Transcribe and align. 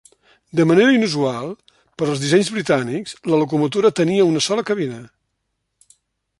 De 0.59 0.63
manera 0.69 0.93
inusual, 0.95 1.51
per 2.01 2.07
als 2.07 2.23
dissenys 2.23 2.49
britànics, 2.57 3.15
la 3.33 3.41
locomotora 3.45 3.95
tenia 4.03 4.27
una 4.33 4.45
sola 4.51 4.67
cabina. 4.71 4.99